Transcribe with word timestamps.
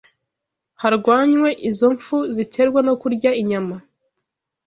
Harwanywe 0.81 1.49
izo 1.69 1.87
mpfu 1.95 2.17
ziterwa 2.35 2.79
no 2.87 2.93
kurya 3.01 3.31
inyama. 3.41 3.75